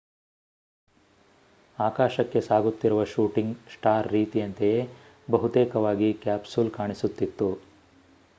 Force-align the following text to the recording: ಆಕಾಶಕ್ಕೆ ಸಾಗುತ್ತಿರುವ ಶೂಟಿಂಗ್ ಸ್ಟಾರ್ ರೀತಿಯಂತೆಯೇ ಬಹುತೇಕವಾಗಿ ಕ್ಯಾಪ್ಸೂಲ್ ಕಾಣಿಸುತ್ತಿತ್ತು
ಆಕಾಶಕ್ಕೆ 1.77 2.41
ಸಾಗುತ್ತಿರುವ 2.41 3.03
ಶೂಟಿಂಗ್ 3.05 3.53
ಸ್ಟಾರ್ 3.73 4.09
ರೀತಿಯಂತೆಯೇ 4.11 4.81
ಬಹುತೇಕವಾಗಿ 5.27 6.11
ಕ್ಯಾಪ್ಸೂಲ್ 6.23 6.71
ಕಾಣಿಸುತ್ತಿತ್ತು 6.71 7.49